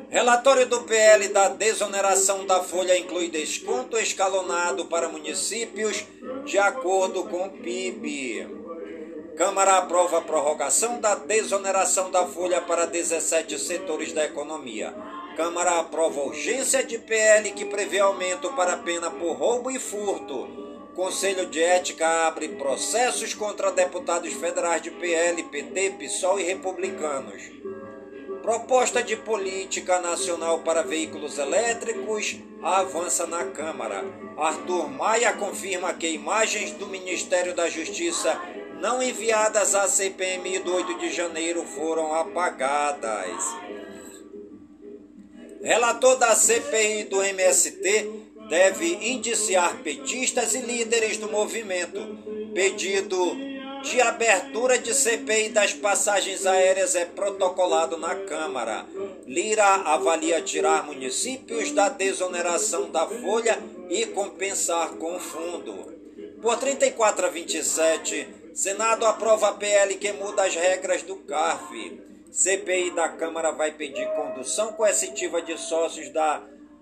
[0.10, 6.04] Relatório do PL da desoneração da folha inclui desconto escalonado para municípios
[6.46, 8.67] de acordo com o PIB.
[9.38, 14.92] Câmara aprova a prorrogação da desoneração da folha para 17 setores da economia.
[15.36, 20.48] Câmara aprova urgência de PL que prevê aumento para pena por roubo e furto.
[20.96, 27.44] Conselho de Ética abre processos contra deputados federais de PL, PT, PSOL e republicanos.
[28.42, 34.04] Proposta de política nacional para veículos elétricos avança na Câmara.
[34.36, 38.42] Arthur Maia confirma que imagens do Ministério da Justiça
[38.80, 43.44] não enviadas à CPMI do 8 de janeiro foram apagadas.
[45.62, 48.10] Relator da CPI do MST
[48.50, 52.00] deve indiciar petistas e líderes do movimento.
[52.54, 53.36] Pedido
[53.84, 58.86] de abertura de CPI das passagens aéreas é protocolado na Câmara.
[59.26, 63.58] Lira avalia tirar municípios da desoneração da folha
[63.90, 65.96] e compensar com fundo.
[66.42, 68.28] Por 34 a 27,
[68.58, 72.02] Senado aprova a PL que muda as regras do CARF.
[72.32, 76.42] CPI da Câmara vai pedir condução coercitiva de sócios da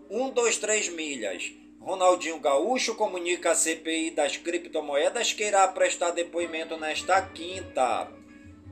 [0.10, 1.52] 123 milhas.
[1.82, 8.10] Ronaldinho Gaúcho comunica à CPI das criptomoedas que irá prestar depoimento nesta quinta.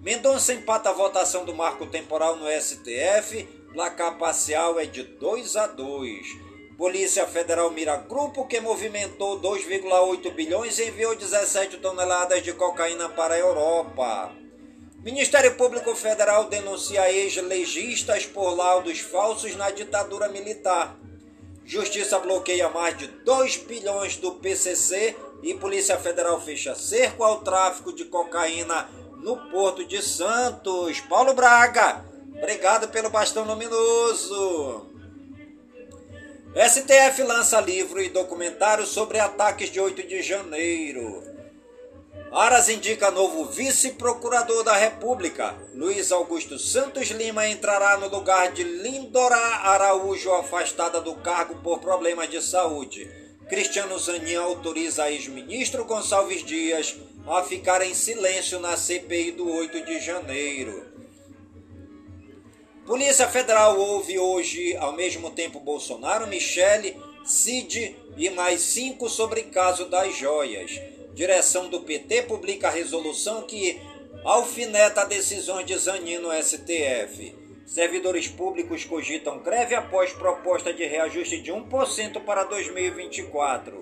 [0.01, 3.43] Mendonça empata a votação do marco temporal no STF.
[3.73, 6.25] Placar parcial é de 2 a 2.
[6.77, 13.35] Polícia Federal mira grupo que movimentou 2,8 bilhões e enviou 17 toneladas de cocaína para
[13.35, 14.31] a Europa.
[15.03, 20.97] Ministério Público Federal denuncia ex-legistas por laudos falsos na ditadura militar.
[21.65, 27.93] Justiça bloqueia mais de 2 bilhões do PCC e Polícia Federal fecha cerco ao tráfico
[27.93, 30.99] de cocaína no Porto de Santos.
[31.01, 32.03] Paulo Braga,
[32.43, 34.92] Obrigado pelo bastão luminoso.
[36.55, 41.23] STF lança livro e documentário sobre ataques de 8 de janeiro.
[42.31, 45.55] Aras indica novo vice-procurador da República.
[45.73, 52.29] Luiz Augusto Santos Lima entrará no lugar de Lindorá Araújo, afastada do cargo por problemas
[52.29, 53.09] de saúde.
[53.49, 56.95] Cristiano Zanin autoriza ex-ministro Gonçalves Dias
[57.25, 60.92] a ficar em silêncio na CPI do 8 de janeiro.
[62.85, 69.85] Polícia Federal ouve hoje, ao mesmo tempo, Bolsonaro, Michele, Cid e mais cinco sobre caso
[69.85, 70.81] das joias.
[71.13, 73.79] Direção do PT publica a resolução que
[74.25, 77.33] alfineta decisões de Zanin no STF.
[77.65, 83.81] Servidores públicos cogitam greve após proposta de reajuste de 1% para 2024.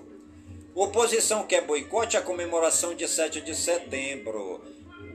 [0.75, 4.61] Oposição quer boicote à comemoração de 7 de setembro.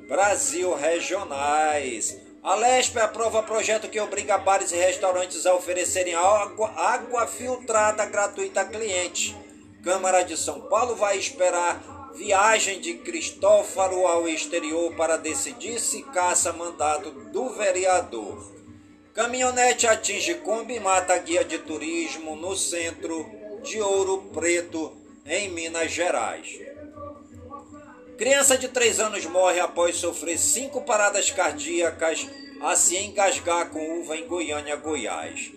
[0.09, 2.26] Brasil Regionais.
[2.47, 8.61] A Lespe aprova projeto que obriga bares e restaurantes a oferecerem água, água filtrada gratuita
[8.61, 9.35] a clientes.
[9.83, 16.53] Câmara de São Paulo vai esperar Viagem de Cristófaro ao exterior para decidir se caça
[16.53, 18.55] mandato do vereador.
[19.13, 23.29] Caminhonete atinge Kombi e mata guia de turismo no centro
[23.65, 26.76] de Ouro Preto, em Minas Gerais.
[28.17, 32.27] Criança de 3 anos morre após sofrer cinco paradas cardíacas
[32.63, 35.53] a se engasgar com uva em Goiânia, Goiás.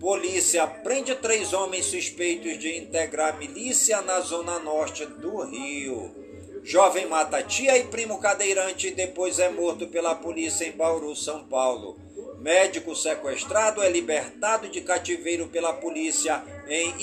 [0.00, 6.14] Polícia prende três homens suspeitos de integrar milícia na zona norte do Rio.
[6.62, 11.44] Jovem mata tia e primo cadeirante e depois é morto pela polícia em Bauru, São
[11.44, 11.98] Paulo.
[12.38, 16.94] Médico sequestrado é libertado de cativeiro pela polícia em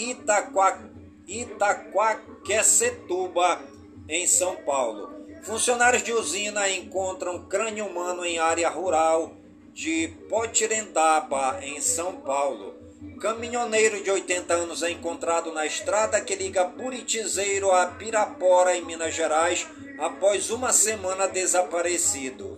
[1.28, 3.62] Itaquaquecetuba,
[4.08, 5.10] em São Paulo.
[5.44, 9.34] Funcionários de usina encontram crânio humano em área rural
[9.74, 12.74] de Potirendaba, em São Paulo.
[13.20, 19.14] Caminhoneiro de 80 anos é encontrado na estrada que liga Buritizeiro a Pirapora, em Minas
[19.14, 19.68] Gerais,
[20.00, 22.58] após uma semana desaparecido.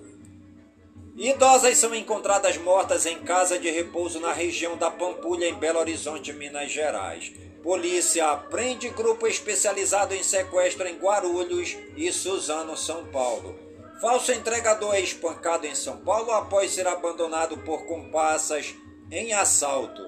[1.15, 6.31] Idosas são encontradas mortas em casa de repouso na região da Pampulha, em Belo Horizonte,
[6.31, 7.33] Minas Gerais.
[7.67, 13.59] Polícia prende grupo especializado em sequestro em Guarulhos e Suzano, São Paulo.
[13.99, 18.73] Falso entregador é espancado em São Paulo após ser abandonado por comparsas
[19.11, 20.01] em assalto.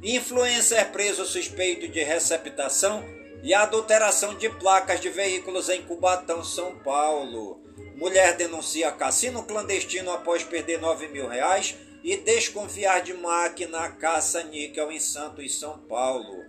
[0.00, 3.04] Influencer preso suspeito de receptação
[3.42, 7.60] e adulteração de placas de veículos em Cubatão, São Paulo.
[7.96, 11.74] Mulher denuncia cassino clandestino após perder 9 mil reais
[12.08, 16.42] e desconfiar de máquina caça-níquel em Santos, São Paulo.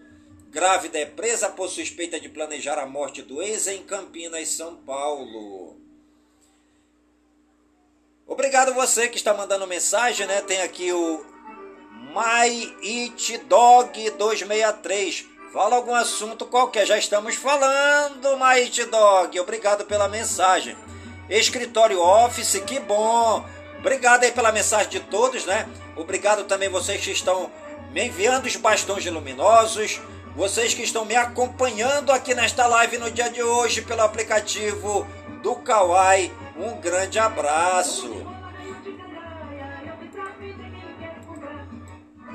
[0.49, 5.75] Grávida é presa por suspeita de planejar a morte do ex em Campinas, São Paulo.
[8.25, 10.41] Obrigado você que está mandando mensagem, né?
[10.43, 11.25] Tem aqui o
[12.13, 15.27] My It Dog 263.
[15.51, 16.87] Fala algum assunto qualquer.
[16.87, 19.37] Já estamos falando, My It Dog.
[19.37, 20.77] Obrigado pela mensagem.
[21.29, 23.58] Escritório Office, que bom.
[23.79, 25.67] Obrigado aí pela mensagem de todos, né?
[25.95, 27.49] Obrigado também vocês que estão
[27.91, 30.01] me enviando os bastões luminosos.
[30.35, 35.07] Vocês que estão me acompanhando aqui nesta live no dia de hoje pelo aplicativo
[35.41, 36.31] do Kawai.
[36.57, 38.25] Um grande abraço.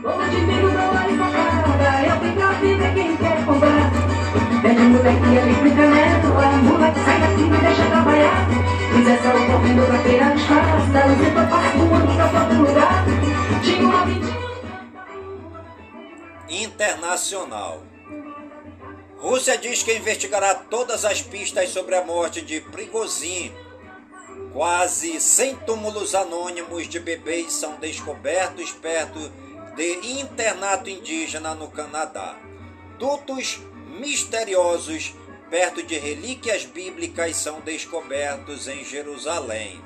[0.03, 3.94] Facada, eu tenho vida quem quer comprar.
[4.65, 8.49] Pede moleque ali pro caneto, a mula que sai daqui me deixa trabalhar.
[8.95, 13.05] Fiz essa correndo pra criar espaço, da luz pra parte do mundo pra todo lugar.
[13.63, 14.35] Tinha uma vidinha...
[16.49, 17.83] Internacional.
[19.19, 23.53] Rússia diz que investigará todas as pistas sobre a morte de Prigozhin.
[24.51, 29.31] Quase 100 túmulos anônimos de bebês são descobertos perto
[29.77, 32.37] de internato indígena no Canadá.
[32.99, 33.61] Dutos
[33.99, 35.15] misteriosos
[35.51, 39.81] perto de relíquias bíblicas são descobertos em Jerusalém.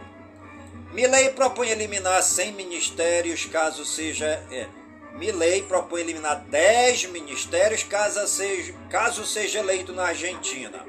[0.92, 4.26] Milley propõe eliminar 100 ministérios caso seja.
[4.50, 4.66] É,
[5.12, 10.84] Milley propõe eliminar 10 ministérios caso seja, caso seja eleito na Argentina.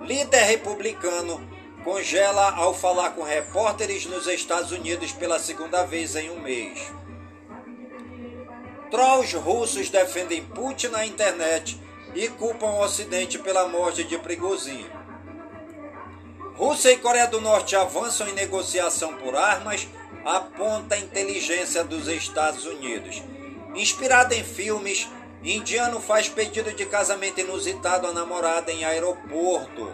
[0.00, 1.46] Líder republicano
[1.84, 6.90] congela ao falar com repórteres nos Estados Unidos pela segunda vez em um mês.
[8.90, 11.78] Trolls russos defendem Putin na internet
[12.18, 14.84] e culpam o Ocidente pela morte de Prigozhin.
[16.56, 19.86] Rússia e Coreia do Norte avançam em negociação por armas,
[20.24, 23.22] aponta a inteligência dos Estados Unidos.
[23.72, 25.08] Inspirado em filmes,
[25.44, 29.88] indiano faz pedido de casamento inusitado à namorada em aeroporto.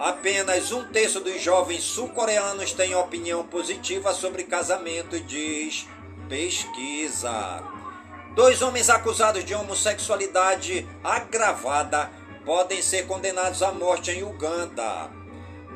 [0.00, 5.86] Apenas um terço dos jovens sul-coreanos tem opinião positiva sobre casamento, diz
[6.28, 7.62] pesquisa.
[8.34, 12.10] Dois homens acusados de homossexualidade agravada
[12.44, 15.08] podem ser condenados à morte em Uganda.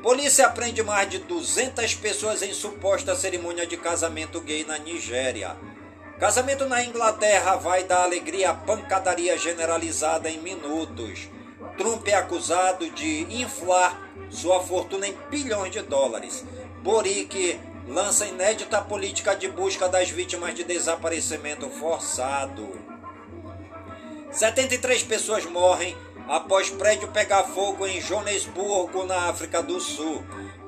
[0.02, 5.56] Polícia prende mais de 200 pessoas em suposta cerimônia de casamento gay na Nigéria.
[6.18, 11.28] Casamento na Inglaterra vai dar alegria à pancadaria generalizada em minutos.
[11.76, 16.44] Trump é acusado de inflar sua fortuna em bilhões de dólares.
[16.82, 22.68] Boric lança inédita política de busca das vítimas de desaparecimento forçado.
[24.30, 25.96] 73 pessoas morrem
[26.28, 30.22] após prédio pegar fogo em Joanesburgo, na África do Sul.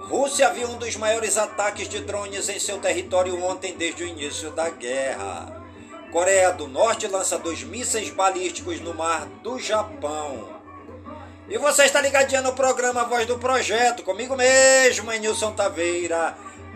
[0.08, 4.50] Rússia viu um dos maiores ataques de drones em seu território ontem desde o início
[4.52, 5.62] da guerra.
[6.10, 10.58] Coreia do Norte lança dois mísseis balísticos no mar do Japão.
[11.48, 16.36] E você está ligadinho no programa Voz do Projeto, comigo mesmo, Nilson Taveira,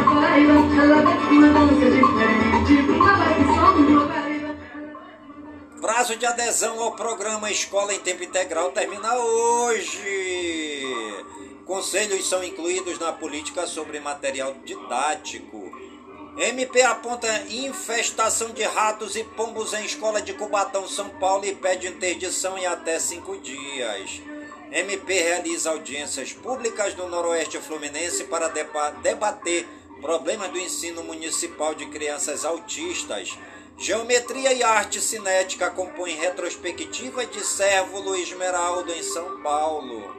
[0.04, 0.54] Paraíba.
[0.82, 1.02] Ela
[1.32, 3.14] uma dança diferente, uma
[4.08, 4.56] Paraíba.
[5.82, 10.84] Prazo de adesão ao programa Escola em Tempo Integral termina hoje.
[11.66, 15.65] Conselhos são incluídos na política sobre material didático.
[16.38, 21.88] MP aponta infestação de ratos e pombos em escola de Cubatão, São Paulo e pede
[21.88, 24.22] interdição em até cinco dias.
[24.72, 29.66] MP realiza audiências públicas no Noroeste Fluminense para deba- debater
[30.02, 33.38] problemas do ensino municipal de crianças autistas.
[33.78, 40.14] Geometria e arte cinética compõem retrospectiva de Servo Luiz Meraldo em São Paulo.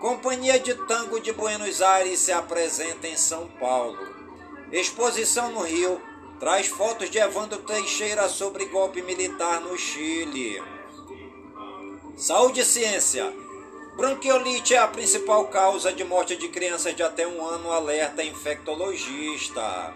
[0.00, 4.13] Companhia de Tango de Buenos Aires se apresenta em São Paulo.
[4.74, 6.02] Exposição no Rio
[6.40, 10.60] traz fotos de Evandro Teixeira sobre golpe militar no Chile.
[12.16, 13.32] Saúde e ciência.
[13.96, 19.94] Bronquiolite é a principal causa de morte de crianças de até um ano, alerta infectologista.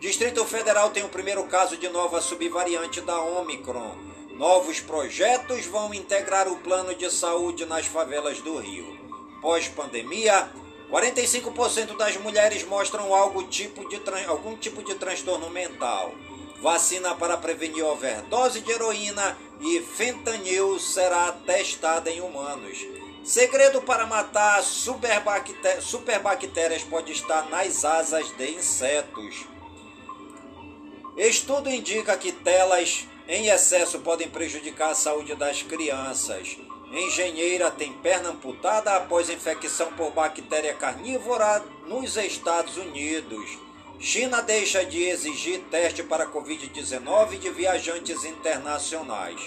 [0.00, 3.96] Distrito Federal tem o primeiro caso de nova subvariante da Omicron.
[4.32, 8.98] Novos projetos vão integrar o plano de saúde nas favelas do Rio.
[9.40, 10.50] Pós-pandemia,
[10.90, 16.12] 45% das mulheres mostram algo tipo de algum tipo de transtorno mental.
[16.60, 22.78] Vacina para prevenir overdose de heroína e fentanil será testada em humanos.
[23.22, 29.46] Segredo para matar superbacté- superbactérias pode estar nas asas de insetos.
[31.16, 36.56] Estudo indica que telas em excesso podem prejudicar a saúde das crianças.
[36.92, 43.58] Engenheira tem perna amputada após infecção por bactéria carnívora nos Estados Unidos.
[44.00, 49.40] China deixa de exigir teste para Covid-19 de viajantes internacionais.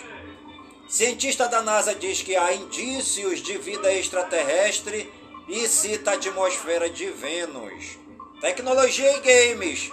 [0.88, 5.12] Cientista da NASA diz que há indícios de vida extraterrestre
[5.48, 7.98] e cita a atmosfera de Vênus.
[8.40, 9.92] Tecnologia e games.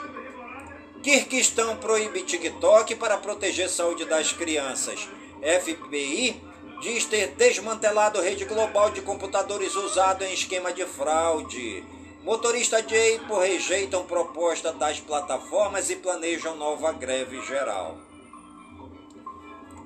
[1.02, 5.08] Kirguistão proíbe TikTok para proteger a saúde das crianças.
[5.40, 6.49] FBI
[6.80, 11.84] diz ter desmantelado rede global de computadores usado em esquema de fraude.
[12.24, 17.96] Motorista de Apple rejeitam proposta das plataformas e planejam nova greve geral.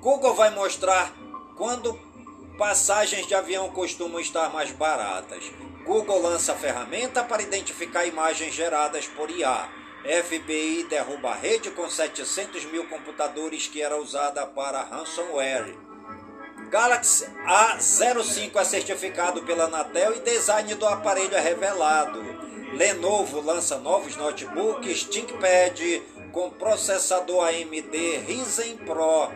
[0.01, 1.13] Google vai mostrar
[1.57, 1.97] quando
[2.57, 5.43] passagens de avião costumam estar mais baratas.
[5.85, 9.69] Google lança ferramenta para identificar imagens geradas por IA.
[10.03, 15.84] FBI derruba a rede com 700 mil computadores que era usada para ransomware.
[16.69, 22.23] Galaxy A05 é certificado pela Anatel e design do aparelho é revelado.
[22.73, 26.01] Lenovo lança novos notebooks ThinkPad
[26.31, 29.31] com processador AMD Ryzen Pro.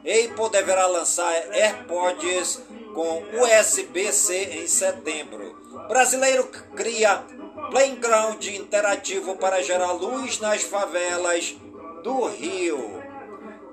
[0.00, 2.60] Apple deverá lançar AirPods
[2.92, 5.56] com USB-C em setembro.
[5.88, 6.44] Brasileiro
[6.76, 7.22] cria
[7.70, 11.56] playground interativo para gerar luz nas favelas
[12.02, 13.01] do Rio.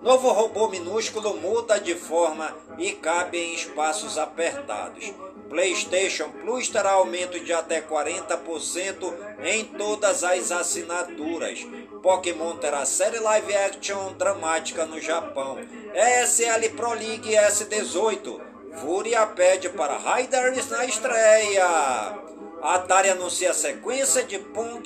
[0.01, 5.13] Novo robô minúsculo muda de forma e cabe em espaços apertados.
[5.49, 11.67] PlayStation Plus terá aumento de até 40% em todas as assinaturas.
[12.01, 15.57] Pokémon terá série live action dramática no Japão.
[15.93, 18.39] ESL Pro League S18.
[18.75, 22.29] Fúria pede para Riders na estreia.
[22.61, 24.83] Atari anuncia a sequência de Pong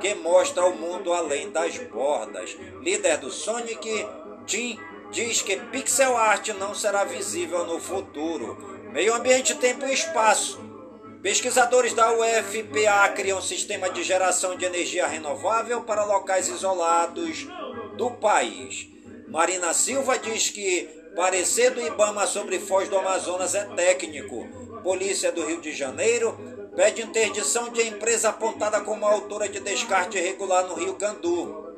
[0.00, 2.56] que mostra o mundo além das bordas.
[2.80, 4.06] Líder do Sonic,
[4.46, 4.78] Tim,
[5.10, 8.56] diz que pixel art não será visível no futuro.
[8.92, 10.60] Meio ambiente, tempo e espaço.
[11.22, 17.46] Pesquisadores da UFPA criam um sistema de geração de energia renovável para locais isolados
[17.96, 18.88] do país.
[19.28, 24.48] Marina Silva diz que parecer do Ibama sobre Foz do Amazonas é técnico.
[24.82, 26.36] Polícia do Rio de Janeiro
[26.74, 31.71] pede interdição de empresa apontada como autora de descarte irregular no Rio Candu.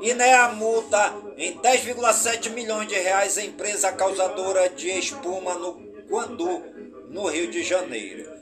[0.00, 5.72] INEA multa em 10,7 milhões de reais a empresa causadora de espuma no
[6.08, 6.62] Guandu,
[7.10, 8.38] no Rio de Janeiro.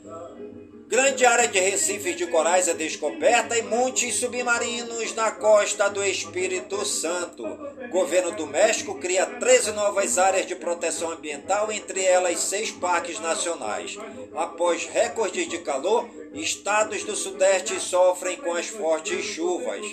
[0.89, 6.85] Grande área de recifes de corais é descoberta e montes submarinos na costa do Espírito
[6.85, 7.43] Santo.
[7.91, 13.99] Governo do México cria 13 novas áreas de proteção ambiental, entre elas seis parques nacionais.
[14.37, 19.85] Após recordes de calor, estados do Sudeste sofrem com as fortes chuvas.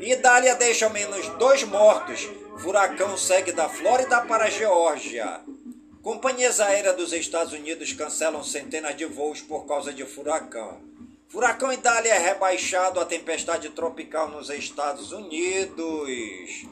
[0.00, 2.28] Idália deixa ao menos dois mortos.
[2.58, 5.40] Furacão segue da Flórida para a Geórgia.
[6.02, 10.80] Companhias aéreas dos Estados Unidos cancelam centenas de voos por causa de furacão.
[11.28, 16.66] Furacão Idália é rebaixado a tempestade tropical nos Estados Unidos.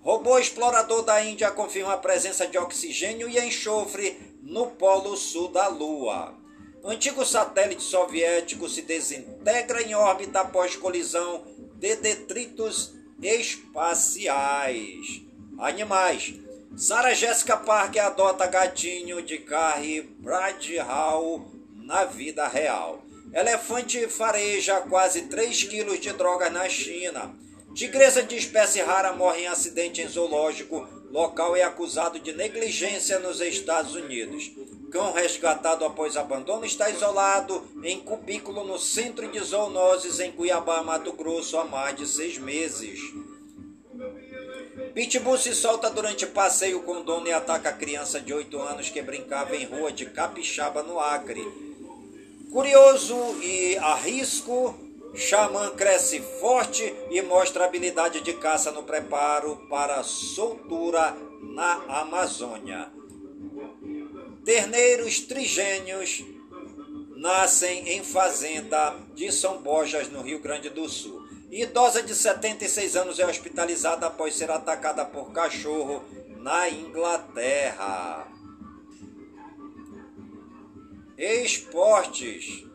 [0.00, 5.68] Robô explorador da Índia confirma a presença de oxigênio e enxofre no polo sul da
[5.68, 6.34] Lua.
[6.82, 11.44] Antigo satélite soviético se desintegra em órbita após colisão
[11.78, 15.22] de detritos espaciais.
[15.58, 16.34] Animais.
[16.76, 23.02] Sarah Jessica Parker adota gatinho de Carrie Bradshaw na vida real.
[23.32, 27.34] Elefante fareja quase 3 quilos de drogas na China.
[27.74, 30.86] Tigresa de espécie rara morre em acidente em zoológico.
[31.10, 34.50] Local é acusado de negligência nos Estados Unidos.
[34.90, 41.12] Cão resgatado após abandono está isolado em cubículo no centro de zoonoses em Cuiabá, Mato
[41.12, 43.00] Grosso, há mais de seis meses.
[44.94, 49.00] Pitbull se solta durante passeio com dono e ataca a criança de 8 anos que
[49.00, 51.46] brincava em rua de Capixaba, no Acre.
[52.50, 54.74] Curioso e a risco,
[55.14, 62.90] Xamã cresce forte e mostra habilidade de caça no preparo para soltura na Amazônia.
[64.44, 66.24] Terneiros trigênios
[67.16, 71.26] nascem em fazenda de São Borjas, no Rio Grande do Sul.
[71.50, 76.04] Idosa de 76 anos é hospitalizada após ser atacada por cachorro
[76.36, 78.28] na Inglaterra.
[81.16, 82.67] Esportes.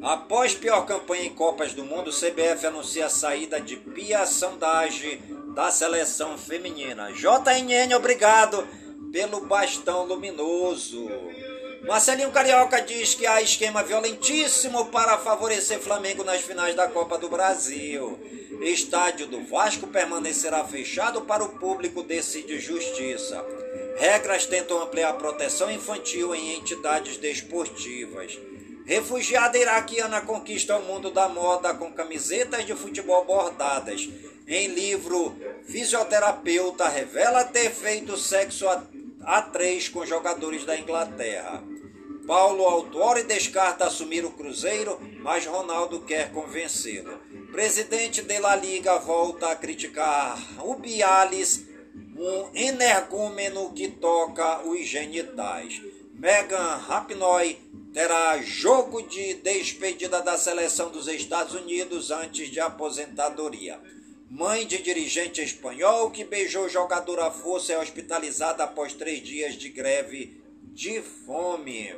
[0.00, 5.20] Após pior campanha em Copas do Mundo, o CBF anuncia a saída de Pia Sandage
[5.56, 7.10] da seleção feminina.
[7.12, 8.66] JNN, obrigado
[9.10, 11.08] pelo bastão luminoso.
[11.84, 17.28] Marcelinho Carioca diz que há esquema violentíssimo para favorecer Flamengo nas finais da Copa do
[17.28, 18.18] Brasil.
[18.60, 23.44] Estádio do Vasco permanecerá fechado para o público, decide justiça.
[23.96, 28.38] Regras tentam ampliar a proteção infantil em entidades desportivas.
[28.88, 34.08] Refugiada iraquiana conquista o mundo da moda com camisetas de futebol bordadas.
[34.46, 35.36] Em livro,
[35.66, 38.82] fisioterapeuta revela ter feito sexo a,
[39.24, 41.62] a três com jogadores da Inglaterra.
[42.26, 47.18] Paulo Autuori descarta assumir o Cruzeiro, mas Ronaldo quer convencê-lo.
[47.52, 51.66] Presidente de La Liga volta a criticar o Bialis,
[52.16, 55.78] um energúmeno que toca os genitais.
[56.18, 57.56] Megan Rapinoe
[57.94, 63.80] terá jogo de despedida da seleção dos Estados Unidos antes de aposentadoria.
[64.28, 69.68] Mãe de dirigente espanhol que beijou jogador à força é hospitalizada após três dias de
[69.68, 70.42] greve
[70.74, 71.94] de fome.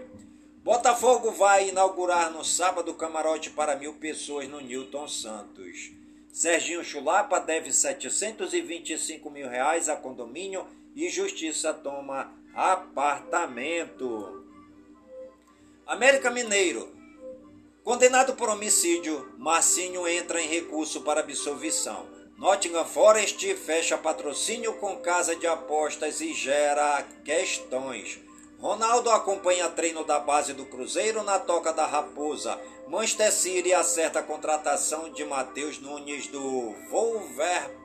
[0.63, 5.93] Botafogo vai inaugurar no sábado camarote para mil pessoas no Newton Santos.
[6.31, 14.45] Serginho Chulapa deve 725 mil reais a condomínio e justiça toma apartamento.
[15.87, 16.89] América Mineiro.
[17.83, 22.07] Condenado por homicídio, Marcinho entra em recurso para absolvição.
[22.37, 28.21] Nottingham Forest fecha patrocínio com casa de apostas e gera questões.
[28.59, 32.61] Ronaldo acompanha treino da base do Cruzeiro na Toca da Raposa.
[32.89, 37.79] Manchester City acerta a contratação de Matheus Nunes do Wolver...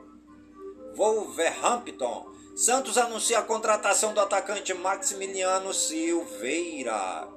[0.94, 2.35] Wolverhampton.
[2.56, 7.28] Santos anuncia a contratação do atacante Maximiliano Silveira.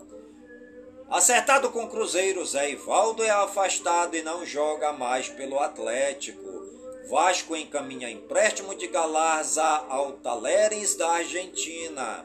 [1.10, 6.48] Acertado com Cruzeiro, Zé Ivaldo é afastado e não joga mais pelo Atlético.
[7.10, 12.24] Vasco encaminha empréstimo de Galarza ao Taleres da Argentina.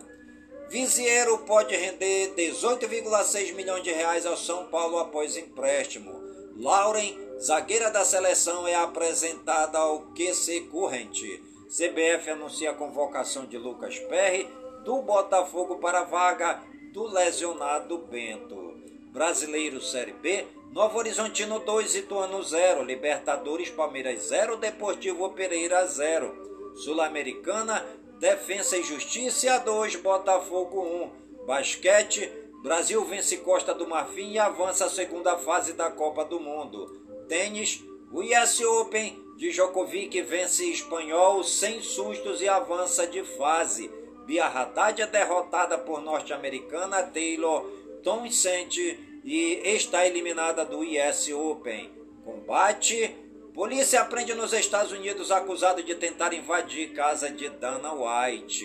[0.69, 6.13] Viziero pode render 18,6 milhões de reais ao São Paulo após empréstimo.
[6.57, 11.54] Lauren, zagueira da seleção, é apresentada ao QC Current.
[11.69, 14.49] CBF anuncia a convocação de Lucas Perry
[14.85, 16.63] do Botafogo para a vaga
[16.93, 18.75] do lesionado Bento.
[19.13, 26.75] Brasileiro Série B, Novo Horizontino 2, Ituano 0, Libertadores Palmeiras 0, Deportivo Pereira 0.
[26.77, 27.85] Sul-Americana,
[28.19, 31.47] Defensa e Justiça 2, Botafogo 1.
[31.47, 32.31] Basquete,
[32.63, 36.87] Brasil vence Costa do Marfim e avança a segunda fase da Copa do Mundo.
[37.29, 43.91] Tênis, o US Open Djokovic vence Espanhol sem sustos e avança de fase.
[44.27, 47.63] Bia Haddad é derrotada por norte-americana Taylor
[48.03, 51.91] Townsend e está eliminada do US Open.
[52.25, 53.17] Combate.
[53.53, 58.65] Polícia prende nos Estados Unidos acusado de tentar invadir casa de Dana White.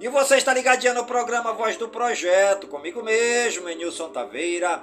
[0.00, 4.82] E você está ligadinho no programa Voz do Projeto, comigo mesmo, Enilson Taveira,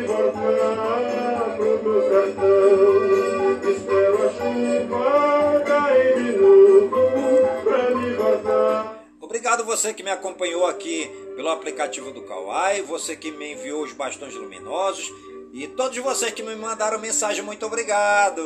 [9.71, 14.35] Você que me acompanhou aqui pelo aplicativo do Kawai, você que me enviou os bastões
[14.35, 15.09] luminosos
[15.53, 18.41] e todos vocês que me mandaram mensagem, muito obrigado.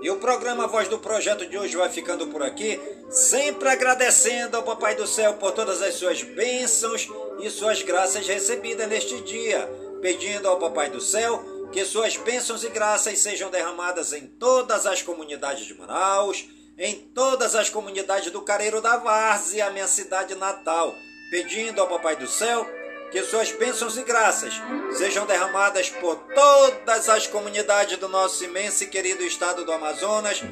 [0.00, 4.62] E o programa Voz do Projeto de hoje vai ficando por aqui, sempre agradecendo ao
[4.62, 7.06] Papai do Céu por todas as suas bênçãos
[7.40, 9.68] e suas graças recebidas neste dia,
[10.00, 15.02] pedindo ao Papai do Céu que suas bênçãos e graças sejam derramadas em todas as
[15.02, 20.94] comunidades de Manaus, em todas as comunidades do Careiro da Várzea, minha cidade natal,
[21.30, 22.64] pedindo ao Papai do Céu
[23.10, 24.54] que suas bênçãos e graças
[24.96, 30.42] sejam derramadas por todas as comunidades do nosso imenso e querido estado do Amazonas,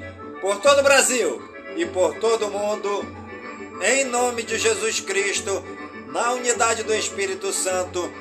[0.40, 1.42] por todo o Brasil
[1.76, 3.04] e por todo o mundo,
[3.82, 5.64] em nome de Jesus Cristo,
[6.12, 8.12] na unidade do Espírito Santo,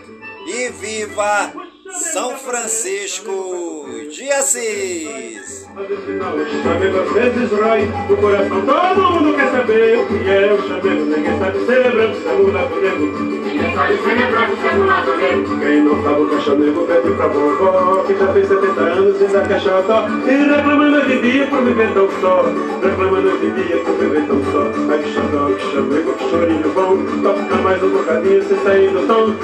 [0.48, 1.54] e viva
[1.94, 5.68] São Francisco de Assis!
[5.72, 10.62] O chamego às vezes rói o coração, todo mundo quer saber o que é o
[10.68, 11.06] chamego.
[11.06, 13.06] Ninguém sabe celebrando o simulado nego.
[13.52, 15.60] Ninguém sabe celebrar o simulado mesmo.
[15.60, 19.48] Quem não sabe o é chamego pede pra vovó, que já fez 70 anos e
[19.48, 20.08] quer xodó.
[20.28, 22.46] E reclamando de dia por viver tão só,
[22.84, 24.72] reclamando de dia por viver tão só.
[24.90, 29.08] Ai que xodó, que chamego, que chorinho bom, toca mais um bocadinho sem sair do
[29.08, 29.42] tom.